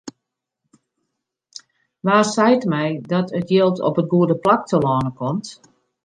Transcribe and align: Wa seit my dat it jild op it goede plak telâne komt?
Wa 2.05 2.17
seit 2.23 2.63
my 2.73 2.87
dat 3.11 3.27
it 3.39 3.47
jild 3.53 3.77
op 3.87 3.95
it 4.01 4.11
goede 4.11 4.35
plak 4.43 4.61
telâne 4.69 5.11
komt? 5.19 5.47